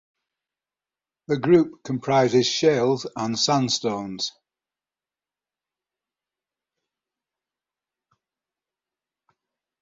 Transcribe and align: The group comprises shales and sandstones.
The 1.27 1.37
group 1.37 1.83
comprises 1.83 2.47
shales 2.47 3.05
and 3.15 3.37
sandstones. 3.37 4.31